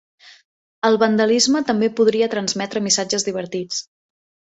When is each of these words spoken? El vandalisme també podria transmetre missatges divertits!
El 0.87 0.95
vandalisme 1.01 1.61
també 1.67 1.89
podria 1.99 2.29
transmetre 2.31 2.83
missatges 2.87 3.27
divertits! 3.29 3.83